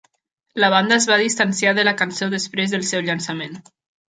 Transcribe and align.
La 0.63 0.69
banda 0.73 0.95
es 0.95 1.05
va 1.11 1.19
distanciar 1.23 1.75
de 1.81 1.85
la 1.89 1.95
cançó 2.01 2.31
després 2.35 2.75
del 2.77 2.89
seu 2.93 3.07
llançament. 3.11 3.59